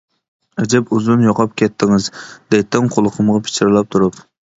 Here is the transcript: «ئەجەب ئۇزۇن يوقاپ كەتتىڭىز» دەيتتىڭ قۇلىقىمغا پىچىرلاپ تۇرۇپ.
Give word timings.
«ئەجەب 0.61 0.87
ئۇزۇن 0.95 1.25
يوقاپ 1.25 1.53
كەتتىڭىز» 1.61 2.07
دەيتتىڭ 2.55 2.89
قۇلىقىمغا 2.97 3.37
پىچىرلاپ 3.49 3.93
تۇرۇپ. 3.97 4.19